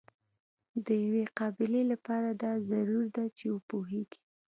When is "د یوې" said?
0.85-1.23